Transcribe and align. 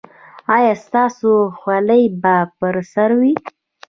ایا 0.55 0.73
ستاسو 0.85 1.31
خولۍ 1.59 2.03
به 2.21 2.35
پر 2.57 2.75
سر 2.93 3.09
وي؟ 3.19 3.33